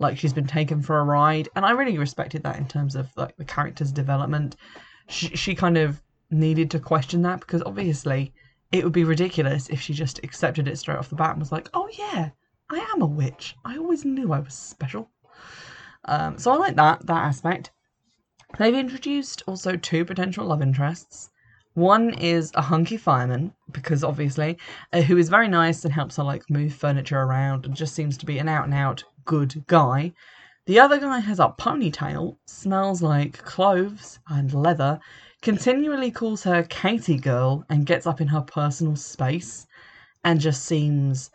like 0.00 0.18
she's 0.18 0.32
been 0.32 0.46
taken 0.46 0.82
for 0.82 0.98
a 0.98 1.04
ride. 1.04 1.48
And 1.54 1.64
i 1.64 1.70
really 1.70 1.98
respected 1.98 2.42
that 2.42 2.58
in 2.58 2.66
terms 2.66 2.96
of 2.96 3.08
like 3.16 3.36
the 3.36 3.44
character's 3.44 3.92
development. 3.92 4.56
She, 5.08 5.28
she 5.36 5.54
kind 5.54 5.76
of 5.76 6.02
needed 6.30 6.70
to 6.72 6.80
question 6.80 7.22
that 7.22 7.40
because 7.40 7.62
obviously 7.62 8.32
it 8.72 8.84
would 8.84 8.92
be 8.92 9.04
ridiculous 9.04 9.68
if 9.68 9.80
she 9.80 9.92
just 9.92 10.20
accepted 10.22 10.68
it 10.68 10.78
straight 10.78 10.98
off 10.98 11.08
the 11.08 11.16
bat 11.16 11.32
and 11.32 11.40
was 11.40 11.52
like 11.52 11.68
oh 11.74 11.88
yeah 11.98 12.30
i 12.70 12.78
am 12.94 13.02
a 13.02 13.06
witch. 13.06 13.56
I 13.64 13.76
always 13.76 14.04
knew 14.04 14.32
i 14.32 14.40
was 14.40 14.54
special. 14.54 15.10
Um, 16.06 16.38
so 16.38 16.50
i 16.50 16.56
like 16.56 16.76
that 16.76 17.06
that 17.06 17.24
aspect. 17.24 17.70
They've 18.58 18.74
introduced 18.74 19.44
also 19.46 19.76
two 19.76 20.04
potential 20.04 20.46
love 20.46 20.62
interests. 20.62 21.30
One 21.74 22.14
is 22.14 22.50
a 22.54 22.62
hunky 22.62 22.96
fireman, 22.96 23.52
because 23.70 24.02
obviously, 24.02 24.58
uh, 24.92 25.02
who 25.02 25.16
is 25.16 25.28
very 25.28 25.46
nice 25.46 25.84
and 25.84 25.94
helps 25.94 26.16
her 26.16 26.24
like 26.24 26.50
move 26.50 26.74
furniture 26.74 27.20
around 27.20 27.64
and 27.64 27.76
just 27.76 27.94
seems 27.94 28.18
to 28.18 28.26
be 28.26 28.38
an 28.38 28.48
out 28.48 28.64
and 28.64 28.74
out 28.74 29.04
good 29.24 29.64
guy. 29.66 30.12
The 30.66 30.78
other 30.78 30.98
guy 30.98 31.18
has 31.20 31.40
a 31.40 31.54
ponytail, 31.58 32.36
smells 32.46 33.02
like 33.02 33.38
cloves 33.44 34.18
and 34.28 34.52
leather, 34.52 35.00
continually 35.42 36.10
calls 36.10 36.42
her 36.44 36.62
Katie 36.62 37.18
girl 37.18 37.64
and 37.68 37.86
gets 37.86 38.06
up 38.06 38.20
in 38.20 38.28
her 38.28 38.42
personal 38.42 38.96
space 38.96 39.66
and 40.22 40.40
just 40.40 40.64
seems 40.64 41.30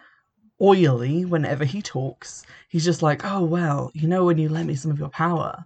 oily 0.62 1.26
whenever 1.26 1.66
he 1.66 1.82
talks. 1.82 2.46
He's 2.70 2.86
just 2.86 3.02
like, 3.02 3.26
oh, 3.26 3.44
well, 3.44 3.92
you 3.94 4.08
know, 4.08 4.26
when 4.26 4.38
you 4.38 4.48
lent 4.48 4.68
me 4.68 4.76
some 4.76 4.92
of 4.92 5.00
your 5.00 5.10
power 5.10 5.66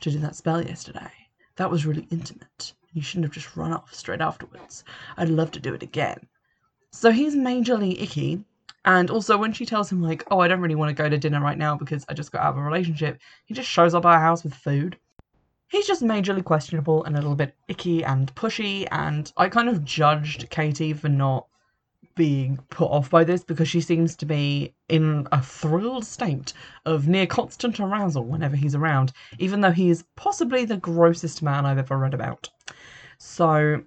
to 0.00 0.10
do 0.10 0.18
that 0.18 0.36
spell 0.36 0.62
yesterday, 0.62 1.10
that 1.56 1.70
was 1.70 1.86
really 1.86 2.06
intimate. 2.10 2.74
You 2.92 3.02
shouldn't 3.02 3.24
have 3.24 3.32
just 3.32 3.56
run 3.56 3.72
off 3.72 3.92
straight 3.94 4.20
afterwards. 4.20 4.84
I'd 5.16 5.28
love 5.28 5.50
to 5.52 5.60
do 5.60 5.74
it 5.74 5.82
again. 5.82 6.28
So 6.92 7.10
he's 7.10 7.34
majorly 7.34 8.00
icky. 8.00 8.44
And 8.84 9.10
also, 9.10 9.36
when 9.36 9.52
she 9.52 9.66
tells 9.66 9.90
him, 9.90 10.02
like, 10.02 10.24
oh, 10.30 10.38
I 10.40 10.48
don't 10.48 10.60
really 10.60 10.74
want 10.74 10.88
to 10.96 11.02
go 11.02 11.08
to 11.08 11.18
dinner 11.18 11.40
right 11.40 11.58
now 11.58 11.76
because 11.76 12.04
I 12.08 12.14
just 12.14 12.32
got 12.32 12.42
out 12.42 12.52
of 12.52 12.58
a 12.58 12.62
relationship, 12.62 13.18
he 13.44 13.54
just 13.54 13.68
shows 13.68 13.94
up 13.94 14.04
at 14.04 14.12
our 14.12 14.20
house 14.20 14.44
with 14.44 14.54
food. 14.54 14.96
He's 15.68 15.86
just 15.86 16.02
majorly 16.02 16.42
questionable 16.42 17.04
and 17.04 17.14
a 17.14 17.20
little 17.20 17.36
bit 17.36 17.54
icky 17.68 18.04
and 18.04 18.34
pushy. 18.34 18.86
And 18.90 19.30
I 19.36 19.48
kind 19.48 19.68
of 19.68 19.84
judged 19.84 20.48
Katie 20.48 20.94
for 20.94 21.08
not 21.08 21.46
being 22.14 22.58
put 22.70 22.90
off 22.90 23.10
by 23.10 23.22
this 23.24 23.44
because 23.44 23.68
she 23.68 23.80
seems 23.80 24.16
to 24.16 24.26
be 24.26 24.74
in 24.88 25.26
a 25.30 25.40
thrilled 25.40 26.04
state 26.04 26.52
of 26.84 27.06
near 27.06 27.26
constant 27.26 27.78
arousal 27.78 28.24
whenever 28.24 28.56
he's 28.56 28.74
around, 28.74 29.12
even 29.38 29.60
though 29.60 29.70
he 29.70 29.88
is 29.88 30.04
possibly 30.16 30.64
the 30.64 30.76
grossest 30.78 31.42
man 31.42 31.64
I've 31.64 31.78
ever 31.78 31.96
read 31.96 32.14
about. 32.14 32.50
So 33.18 33.82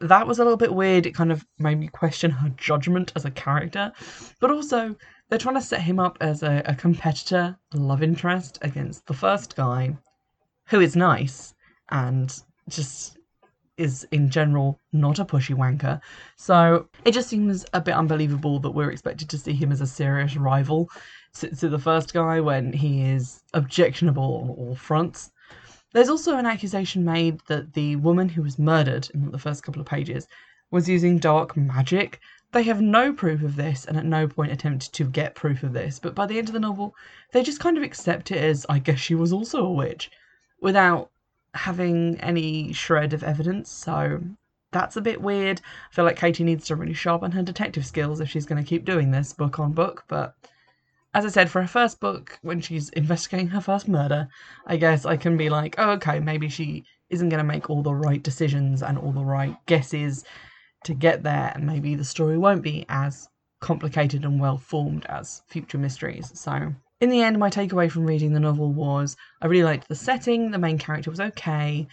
that 0.00 0.26
was 0.26 0.38
a 0.38 0.42
little 0.42 0.56
bit 0.56 0.74
weird. 0.74 1.06
It 1.06 1.14
kind 1.14 1.32
of 1.32 1.46
made 1.58 1.78
me 1.78 1.88
question 1.88 2.30
her 2.30 2.50
judgment 2.50 3.12
as 3.16 3.24
a 3.24 3.30
character. 3.30 3.92
But 4.40 4.50
also, 4.50 4.96
they're 5.28 5.38
trying 5.38 5.54
to 5.56 5.60
set 5.60 5.80
him 5.80 5.98
up 5.98 6.18
as 6.20 6.42
a, 6.42 6.62
a 6.66 6.74
competitor, 6.74 7.56
a 7.72 7.76
love 7.76 8.02
interest 8.02 8.58
against 8.62 9.06
the 9.06 9.14
first 9.14 9.56
guy, 9.56 9.96
who 10.66 10.80
is 10.80 10.96
nice 10.96 11.54
and 11.90 12.42
just 12.68 13.18
is 13.76 14.06
in 14.10 14.30
general 14.30 14.80
not 14.92 15.18
a 15.18 15.24
pushy 15.24 15.54
wanker. 15.54 16.00
So 16.36 16.88
it 17.04 17.12
just 17.12 17.28
seems 17.28 17.66
a 17.74 17.80
bit 17.80 17.94
unbelievable 17.94 18.58
that 18.60 18.70
we're 18.70 18.90
expected 18.90 19.28
to 19.30 19.38
see 19.38 19.52
him 19.52 19.70
as 19.70 19.80
a 19.80 19.86
serious 19.86 20.36
rival 20.36 20.88
to, 21.38 21.54
to 21.54 21.68
the 21.68 21.78
first 21.78 22.14
guy 22.14 22.40
when 22.40 22.72
he 22.72 23.02
is 23.02 23.42
objectionable 23.52 24.42
on 24.42 24.50
all 24.50 24.74
fronts. 24.74 25.30
There's 25.96 26.10
also 26.10 26.36
an 26.36 26.44
accusation 26.44 27.06
made 27.06 27.40
that 27.46 27.72
the 27.72 27.96
woman 27.96 28.28
who 28.28 28.42
was 28.42 28.58
murdered 28.58 29.08
in 29.14 29.30
the 29.30 29.38
first 29.38 29.62
couple 29.62 29.80
of 29.80 29.86
pages 29.86 30.28
was 30.70 30.90
using 30.90 31.16
dark 31.16 31.56
magic. 31.56 32.20
They 32.52 32.64
have 32.64 32.82
no 32.82 33.14
proof 33.14 33.42
of 33.42 33.56
this 33.56 33.86
and 33.86 33.96
at 33.96 34.04
no 34.04 34.28
point 34.28 34.52
attempted 34.52 34.92
to 34.92 35.04
get 35.04 35.34
proof 35.34 35.62
of 35.62 35.72
this, 35.72 35.98
but 35.98 36.14
by 36.14 36.26
the 36.26 36.36
end 36.36 36.50
of 36.50 36.52
the 36.52 36.60
novel, 36.60 36.94
they 37.32 37.42
just 37.42 37.60
kind 37.60 37.78
of 37.78 37.82
accept 37.82 38.30
it 38.30 38.36
as 38.36 38.66
I 38.68 38.78
guess 38.78 38.98
she 38.98 39.14
was 39.14 39.32
also 39.32 39.64
a 39.64 39.72
witch 39.72 40.10
without 40.60 41.12
having 41.54 42.20
any 42.20 42.74
shred 42.74 43.14
of 43.14 43.24
evidence. 43.24 43.70
So 43.70 44.20
that's 44.72 44.98
a 44.98 45.00
bit 45.00 45.22
weird. 45.22 45.62
I 45.90 45.94
feel 45.94 46.04
like 46.04 46.18
Katie 46.18 46.44
needs 46.44 46.66
to 46.66 46.76
really 46.76 46.92
sharpen 46.92 47.32
her 47.32 47.42
detective 47.42 47.86
skills 47.86 48.20
if 48.20 48.28
she's 48.28 48.44
going 48.44 48.62
to 48.62 48.68
keep 48.68 48.84
doing 48.84 49.12
this 49.12 49.32
book 49.32 49.58
on 49.58 49.72
book, 49.72 50.04
but 50.08 50.34
as 51.16 51.24
I 51.24 51.30
said, 51.30 51.50
for 51.50 51.62
her 51.62 51.66
first 51.66 51.98
book, 51.98 52.38
when 52.42 52.60
she's 52.60 52.90
investigating 52.90 53.48
her 53.48 53.62
first 53.62 53.88
murder, 53.88 54.28
I 54.66 54.76
guess 54.76 55.06
I 55.06 55.16
can 55.16 55.38
be 55.38 55.48
like, 55.48 55.74
oh, 55.78 55.92
okay, 55.92 56.20
maybe 56.20 56.50
she 56.50 56.84
isn't 57.08 57.30
going 57.30 57.38
to 57.38 57.52
make 57.52 57.70
all 57.70 57.82
the 57.82 57.94
right 57.94 58.22
decisions 58.22 58.82
and 58.82 58.98
all 58.98 59.12
the 59.12 59.24
right 59.24 59.56
guesses 59.64 60.26
to 60.84 60.92
get 60.92 61.22
there, 61.22 61.52
and 61.54 61.64
maybe 61.64 61.94
the 61.94 62.04
story 62.04 62.36
won't 62.36 62.60
be 62.62 62.84
as 62.90 63.30
complicated 63.62 64.26
and 64.26 64.38
well 64.38 64.58
formed 64.58 65.06
as 65.06 65.40
future 65.48 65.78
mysteries. 65.78 66.38
So, 66.38 66.74
in 67.00 67.08
the 67.08 67.22
end, 67.22 67.38
my 67.38 67.48
takeaway 67.48 67.90
from 67.90 68.04
reading 68.04 68.34
the 68.34 68.40
novel 68.40 68.70
was 68.74 69.16
I 69.40 69.46
really 69.46 69.64
liked 69.64 69.88
the 69.88 69.94
setting, 69.94 70.50
the 70.50 70.58
main 70.58 70.76
character 70.76 71.08
was 71.08 71.20
okay. 71.20 71.88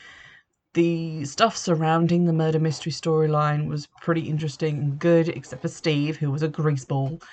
The 0.73 1.23
stuff 1.23 1.55
surrounding 1.55 2.25
the 2.25 2.33
murder 2.33 2.59
mystery 2.59 2.91
storyline 2.91 3.69
was 3.69 3.87
pretty 4.01 4.23
interesting 4.27 4.79
and 4.79 4.99
good, 4.99 5.29
except 5.29 5.61
for 5.61 5.69
Steve, 5.69 6.17
who 6.17 6.29
was 6.29 6.43
a 6.43 6.49
greaseball. 6.49 7.23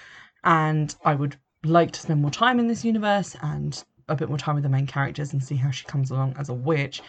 And 0.44 0.94
I 1.04 1.16
would 1.16 1.37
like 1.64 1.93
to 1.93 2.00
spend 2.00 2.23
more 2.23 2.31
time 2.31 2.59
in 2.59 2.69
this 2.69 2.85
universe 2.85 3.37
and 3.43 3.83
a 4.09 4.17
bit 4.17 4.29
more 4.29 4.38
time 4.38 4.55
with 4.55 4.64
the 4.64 4.71
main 4.71 4.87
characters 4.87 5.33
and 5.33 5.43
see 5.43 5.57
how 5.57 5.71
she 5.71 5.85
comes 5.85 6.11
along 6.11 6.35
as 6.38 6.49
a 6.49 6.55
witch. 6.55 7.02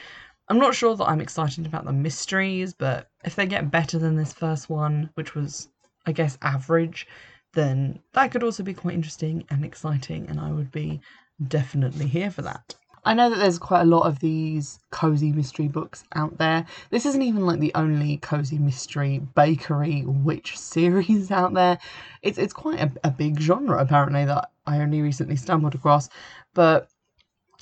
I'm 0.50 0.60
not 0.60 0.76
sure 0.76 0.96
that 0.96 1.06
I'm 1.06 1.22
excited 1.22 1.66
about 1.66 1.86
the 1.86 1.94
mysteries, 1.94 2.74
but 2.74 3.10
if 3.24 3.36
they 3.36 3.46
get 3.46 3.72
better 3.72 3.98
than 3.98 4.16
this 4.16 4.34
first 4.34 4.70
one, 4.70 5.10
which 5.14 5.34
was, 5.34 5.70
I 6.06 6.12
guess, 6.12 6.38
average, 6.42 7.08
then 7.54 8.00
that 8.14 8.32
could 8.32 8.44
also 8.44 8.64
be 8.64 8.74
quite 8.74 8.96
interesting 8.96 9.46
and 9.50 9.64
exciting, 9.64 10.28
and 10.30 10.40
I 10.40 10.52
would 10.52 10.72
be 10.72 11.02
definitely 11.48 12.08
here 12.08 12.32
for 12.32 12.42
that. 12.44 12.76
I 13.04 13.16
know 13.16 13.32
that 13.32 13.38
there's 13.38 13.58
quite 13.58 13.82
a 13.82 13.86
lot 13.86 14.06
of 14.06 14.20
these 14.20 14.80
cozy 14.92 15.32
mystery 15.32 15.68
books 15.68 16.04
out 16.14 16.38
there. 16.38 16.66
This 16.92 17.06
isn't 17.08 17.22
even 17.22 17.48
like 17.48 17.60
the 17.60 17.72
only 17.74 18.18
cozy 18.18 18.60
mystery 18.60 19.20
bakery 19.36 20.04
witch 20.06 20.58
series 20.60 21.32
out 21.32 21.54
there. 21.54 21.80
It's 22.22 22.38
it's 22.38 22.54
quite 22.54 22.80
a, 22.80 22.92
a 23.04 23.12
big 23.12 23.40
genre 23.40 23.80
apparently 23.80 24.26
that 24.26 24.52
I 24.68 24.80
only 24.80 25.02
recently 25.02 25.36
stumbled 25.36 25.74
across. 25.74 26.10
But 26.54 26.90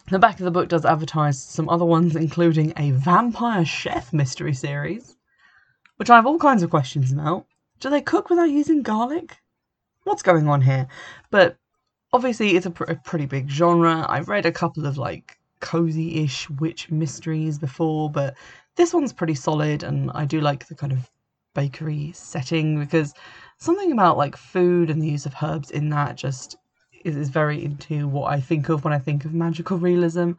the 0.10 0.20
back 0.20 0.40
of 0.40 0.46
the 0.46 0.52
book 0.52 0.68
does 0.68 0.86
advertise 0.86 1.42
some 1.42 1.70
other 1.70 1.86
ones, 1.86 2.16
including 2.16 2.74
a 2.76 2.92
vampire 2.92 3.64
chef 3.64 4.12
mystery 4.12 4.54
series, 4.54 5.16
which 5.98 6.10
I 6.10 6.16
have 6.16 6.26
all 6.26 6.40
kinds 6.40 6.64
of 6.64 6.70
questions 6.70 7.12
about. 7.14 7.46
Do 7.80 7.90
they 7.90 8.02
cook 8.02 8.30
without 8.30 8.50
using 8.50 8.82
garlic? 8.82 9.38
What's 10.04 10.24
going 10.24 10.50
on 10.50 10.62
here? 10.62 10.88
But 11.30 11.58
obviously 12.14 12.56
it's 12.56 12.66
a, 12.66 12.72
pr- 12.72 12.86
a 12.86 12.96
pretty 12.96 13.26
big 13.26 13.50
genre. 13.50 14.06
I've 14.10 14.30
read 14.30 14.46
a 14.46 14.52
couple 14.52 14.86
of 14.86 14.98
like 14.98 15.38
cozy-ish 15.60 16.50
witch 16.50 16.90
mysteries 16.90 17.58
before, 17.58 18.10
but 18.10 18.36
this 18.76 18.94
one's 18.94 19.14
pretty 19.14 19.36
solid, 19.36 19.84
and 19.84 20.12
I 20.14 20.26
do 20.26 20.42
like 20.42 20.68
the 20.68 20.76
kind 20.76 20.94
of 20.94 21.10
bakery 21.56 22.12
setting 22.14 22.80
because 22.80 23.14
something 23.58 23.92
about 23.92 24.18
like 24.18 24.38
food 24.38 24.90
and 24.90 25.02
the 25.02 25.10
use 25.10 25.26
of 25.26 25.36
herbs 25.42 25.72
in 25.72 25.90
that 25.90 26.16
just 26.16 26.56
is, 27.04 27.18
is 27.18 27.30
very 27.30 27.64
into 27.64 28.08
what 28.08 28.32
I 28.32 28.40
think 28.40 28.70
of 28.70 28.84
when 28.84 28.94
I 28.94 29.00
think 29.00 29.26
of 29.26 29.34
magical 29.34 29.78
realism. 29.78 30.32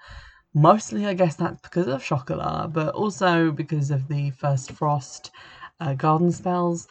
Mostly, 0.54 1.06
I 1.06 1.14
guess 1.14 1.36
that's 1.36 1.60
because 1.60 1.86
of 1.86 2.02
Chocolat, 2.02 2.72
but 2.72 2.94
also 2.94 3.52
because 3.52 3.90
of 3.90 4.08
the 4.08 4.30
First 4.30 4.72
Frost 4.72 5.30
uh, 5.78 5.94
Garden 5.94 6.32
Spells 6.32 6.88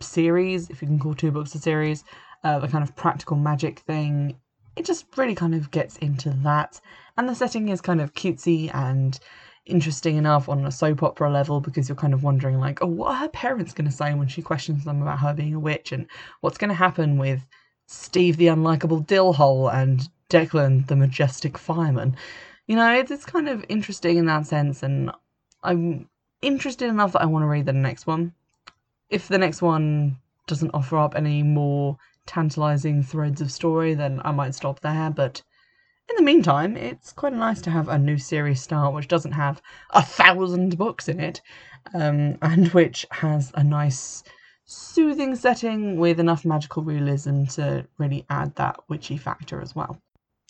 series, 0.00 0.70
if 0.70 0.80
you 0.80 0.88
can 0.88 0.98
call 0.98 1.14
two 1.14 1.30
books 1.30 1.54
a 1.54 1.58
series, 1.58 2.04
uh, 2.44 2.58
the 2.58 2.68
kind 2.68 2.84
of 2.84 2.94
practical 2.94 3.36
magic 3.36 3.80
thing. 3.80 4.38
It 4.76 4.84
just 4.84 5.06
really 5.16 5.34
kind 5.34 5.54
of 5.54 5.70
gets 5.70 5.96
into 5.98 6.30
that. 6.42 6.80
And 7.16 7.28
the 7.28 7.34
setting 7.34 7.68
is 7.68 7.80
kind 7.80 8.00
of 8.00 8.14
cutesy 8.14 8.72
and 8.74 9.18
interesting 9.66 10.16
enough 10.16 10.48
on 10.48 10.66
a 10.66 10.70
soap 10.70 11.02
opera 11.02 11.30
level 11.30 11.60
because 11.60 11.88
you're 11.88 11.96
kind 11.96 12.12
of 12.12 12.22
wondering, 12.22 12.60
like, 12.60 12.82
oh, 12.82 12.86
what 12.86 13.12
are 13.12 13.16
her 13.16 13.28
parents 13.28 13.72
going 13.72 13.88
to 13.88 13.96
say 13.96 14.14
when 14.14 14.28
she 14.28 14.42
questions 14.42 14.84
them 14.84 15.00
about 15.00 15.20
her 15.20 15.32
being 15.32 15.54
a 15.54 15.60
witch 15.60 15.90
and 15.90 16.06
what's 16.40 16.58
going 16.58 16.68
to 16.68 16.74
happen 16.74 17.16
with 17.16 17.46
Steve 17.86 18.36
the 18.36 18.46
unlikable 18.46 19.06
dillhole 19.06 19.72
and 19.72 20.08
Declan 20.30 20.86
the 20.86 20.96
majestic 20.96 21.58
fireman. 21.58 22.16
You 22.66 22.76
know, 22.76 22.94
it's, 22.94 23.10
it's 23.10 23.26
kind 23.26 23.48
of 23.48 23.64
interesting 23.68 24.16
in 24.16 24.26
that 24.26 24.46
sense, 24.46 24.82
and 24.82 25.10
I'm 25.62 26.08
interested 26.42 26.88
enough 26.88 27.12
that 27.12 27.22
I 27.22 27.26
want 27.26 27.42
to 27.42 27.46
read 27.46 27.66
the 27.66 27.72
next 27.72 28.06
one. 28.06 28.32
If 29.10 29.28
the 29.28 29.38
next 29.38 29.62
one 29.62 30.18
doesn't 30.46 30.72
offer 30.74 30.96
up 30.96 31.14
any 31.14 31.42
more 31.42 31.98
tantalizing 32.26 33.02
threads 33.02 33.40
of 33.40 33.50
story, 33.52 33.94
then 33.94 34.20
I 34.24 34.32
might 34.32 34.54
stop 34.54 34.80
there. 34.80 35.10
But 35.10 35.42
in 36.08 36.16
the 36.16 36.22
meantime, 36.22 36.76
it's 36.76 37.12
quite 37.12 37.32
nice 37.32 37.60
to 37.62 37.70
have 37.70 37.88
a 37.88 37.98
new 37.98 38.18
series 38.18 38.60
start 38.60 38.94
which 38.94 39.08
doesn't 39.08 39.32
have 39.32 39.62
a 39.90 40.02
thousand 40.02 40.76
books 40.76 41.08
in 41.08 41.20
it, 41.20 41.40
um, 41.94 42.38
and 42.42 42.68
which 42.68 43.06
has 43.10 43.52
a 43.54 43.64
nice, 43.64 44.22
soothing 44.64 45.34
setting 45.34 45.96
with 45.98 46.20
enough 46.20 46.44
magical 46.44 46.82
realism 46.82 47.44
to 47.44 47.86
really 47.98 48.24
add 48.30 48.54
that 48.56 48.78
witchy 48.88 49.16
factor 49.16 49.60
as 49.60 49.74
well. 49.74 49.98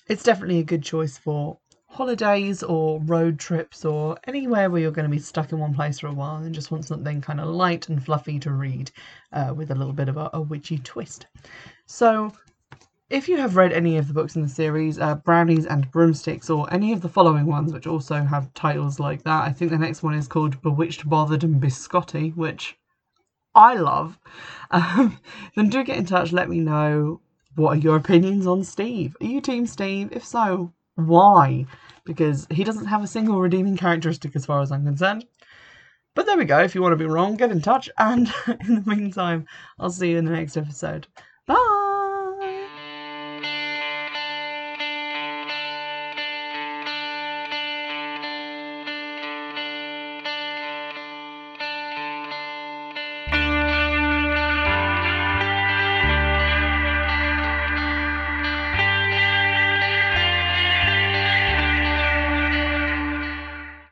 It's 0.09 0.23
definitely 0.23 0.59
a 0.59 0.64
good 0.64 0.83
choice 0.83 1.16
for 1.16 1.59
holidays 1.95 2.65
or 2.65 3.01
road 3.03 3.39
trips 3.39 3.85
or 3.85 4.19
anywhere 4.27 4.69
where 4.69 4.81
you're 4.81 4.91
going 4.91 5.09
to 5.09 5.17
be 5.17 5.21
stuck 5.21 5.53
in 5.53 5.61
one 5.61 5.73
place 5.73 6.01
for 6.01 6.09
a 6.09 6.13
while 6.13 6.43
and 6.43 6.53
just 6.53 6.73
want 6.73 6.85
something 6.85 7.21
kind 7.21 7.41
of 7.41 7.47
light 7.47 7.89
and 7.89 8.05
fluffy 8.05 8.37
to 8.41 8.51
read 8.51 8.91
uh, 9.33 9.55
with 9.57 9.71
a 9.71 9.75
little 9.77 9.93
bit 9.93 10.09
of 10.09 10.17
a, 10.17 10.29
a, 10.33 10.41
witchy 10.41 10.79
twist. 10.79 11.27
So, 11.87 12.33
if 13.11 13.29
you 13.29 13.37
have 13.37 13.55
read 13.55 13.73
any 13.73 13.97
of 13.97 14.09
the 14.09 14.15
books 14.15 14.35
in 14.35 14.43
the 14.43 14.49
series, 14.49 14.99
uh, 14.99 15.15
Brownies 15.15 15.67
and 15.67 15.89
Broomsticks, 15.93 16.51
or 16.51 16.67
any 16.75 16.93
of 16.93 17.01
the 17.01 17.09
following 17.09 17.47
ones, 17.47 17.73
which 17.73 17.87
also 17.87 18.25
have 18.25 18.53
titles 18.55 18.99
like 18.99 19.23
that, 19.23 19.45
I 19.45 19.53
think 19.53 19.71
the 19.71 19.79
next 19.79 20.03
one 20.03 20.15
is 20.15 20.27
called 20.27 20.61
Bewitched, 20.63 21.09
Bothered, 21.09 21.45
and 21.45 21.63
Biscotti, 21.63 22.35
which 22.35 22.77
I 23.55 23.75
love, 23.75 24.19
um, 24.73 25.21
then 25.55 25.69
do 25.69 25.85
get 25.85 25.99
in 25.99 26.07
touch. 26.07 26.33
Let 26.33 26.49
me 26.49 26.59
know 26.59 27.21
what 27.55 27.77
are 27.77 27.81
your 27.81 27.97
opinions 27.97 28.49
on 28.49 28.65
Steve. 28.65 29.17
Are 29.21 29.27
you 29.27 29.41
Team 29.41 29.67
Steve? 29.67 30.09
If 30.11 30.25
so, 30.25 30.73
why? 30.97 31.67
Because 32.05 32.47
he 32.51 32.65
doesn't 32.65 32.87
have 32.87 33.03
a 33.03 33.09
single 33.09 33.41
redeeming 33.41 33.77
characteristic 33.77 34.37
as 34.37 34.47
far 34.47 34.61
as 34.61 34.71
I'm 34.71 34.85
concerned. 34.85 35.27
But 36.15 36.27
there 36.27 36.37
we 36.37 36.45
go. 36.45 36.61
If 36.61 36.75
you 36.75 36.83
want 36.83 36.93
to 36.93 36.97
be 36.97 37.07
wrong, 37.07 37.37
get 37.37 37.51
in 37.51 37.61
touch. 37.61 37.91
And 37.99 38.33
in 38.47 38.77
the 38.77 38.85
meantime, 38.87 39.47
I'll 39.79 39.91
see 39.91 40.11
you 40.11 40.19
in 40.19 40.25
the 40.25 40.33
next 40.33 40.57
episode. 40.57 41.07
Bye! 41.47 41.84